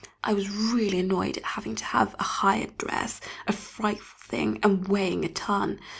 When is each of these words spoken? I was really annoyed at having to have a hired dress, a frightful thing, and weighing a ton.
I 0.23 0.33
was 0.33 0.49
really 0.49 0.99
annoyed 0.99 1.37
at 1.37 1.43
having 1.43 1.75
to 1.75 1.83
have 1.85 2.15
a 2.17 2.23
hired 2.23 2.75
dress, 2.75 3.21
a 3.45 3.53
frightful 3.53 4.17
thing, 4.31 4.59
and 4.63 4.87
weighing 4.87 5.23
a 5.23 5.29
ton. 5.29 5.79